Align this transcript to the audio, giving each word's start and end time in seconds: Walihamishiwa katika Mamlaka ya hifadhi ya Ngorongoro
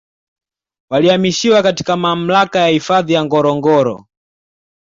Walihamishiwa 0.89 1.63
katika 1.63 1.97
Mamlaka 1.97 2.59
ya 2.59 2.67
hifadhi 2.67 3.13
ya 3.13 3.25
Ngorongoro 3.25 4.05